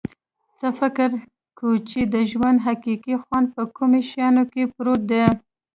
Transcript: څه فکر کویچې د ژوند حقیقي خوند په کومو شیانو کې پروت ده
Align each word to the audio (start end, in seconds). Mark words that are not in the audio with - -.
څه 0.57 0.67
فکر 0.79 1.09
کویچې 1.57 2.01
د 2.13 2.15
ژوند 2.31 2.57
حقیقي 2.67 3.15
خوند 3.23 3.47
په 3.55 3.63
کومو 3.75 3.99
شیانو 4.09 4.43
کې 4.51 4.63
پروت 4.75 5.01
ده 5.11 5.23